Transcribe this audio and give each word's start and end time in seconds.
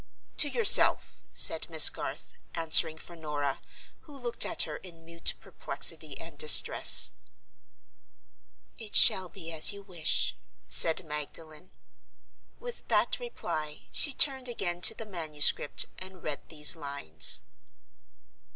"To 0.37 0.49
yourself," 0.49 1.23
said 1.31 1.69
Miss 1.69 1.91
Garth; 1.91 2.33
answering 2.55 2.97
for 2.97 3.15
Norah, 3.15 3.61
who 3.99 4.17
looked 4.17 4.47
at 4.47 4.63
her 4.63 4.77
in 4.77 5.05
mute 5.05 5.35
perplexity 5.39 6.19
and 6.19 6.39
distress. 6.39 7.11
"It 8.79 8.95
shall 8.95 9.29
be 9.29 9.51
as 9.51 9.71
you 9.71 9.83
wish," 9.83 10.35
said 10.67 11.05
Magdalen. 11.05 11.69
With 12.59 12.87
that 12.87 13.19
reply, 13.19 13.81
she 13.91 14.11
turned 14.11 14.47
again 14.49 14.81
to 14.81 14.95
the 14.95 15.05
manuscript 15.05 15.85
and 15.99 16.23
read 16.23 16.49
these 16.49 16.75
lines 16.75 17.41